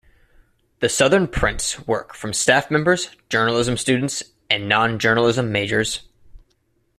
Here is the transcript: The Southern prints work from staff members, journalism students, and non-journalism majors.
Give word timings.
The 0.79 0.89
Southern 0.89 1.27
prints 1.27 1.85
work 1.85 2.15
from 2.15 2.33
staff 2.33 2.71
members, 2.71 3.09
journalism 3.29 3.77
students, 3.77 4.23
and 4.49 4.67
non-journalism 4.67 5.51
majors. 5.51 5.99